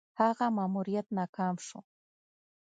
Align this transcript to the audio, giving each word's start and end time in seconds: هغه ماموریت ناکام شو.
هغه 0.19 0.45
ماموریت 0.57 1.07
ناکام 1.17 1.55
شو. 1.65 1.79